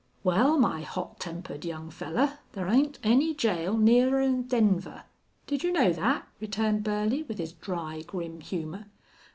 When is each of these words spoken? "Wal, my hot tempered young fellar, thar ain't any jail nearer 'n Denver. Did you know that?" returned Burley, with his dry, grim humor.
"Wal, 0.23 0.57
my 0.57 0.81
hot 0.81 1.19
tempered 1.19 1.63
young 1.63 1.91
fellar, 1.91 2.39
thar 2.53 2.67
ain't 2.69 2.97
any 3.03 3.35
jail 3.35 3.77
nearer 3.77 4.19
'n 4.19 4.41
Denver. 4.47 5.03
Did 5.45 5.63
you 5.63 5.71
know 5.71 5.93
that?" 5.93 6.27
returned 6.39 6.83
Burley, 6.83 7.21
with 7.21 7.37
his 7.37 7.53
dry, 7.53 8.01
grim 8.01 8.39
humor. 8.41 8.87